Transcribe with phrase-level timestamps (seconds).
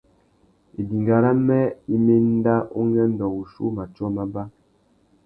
[0.81, 1.61] Idinga râmê
[1.93, 4.43] i mà enda ungüêndô wuchiuwú matiō mábá.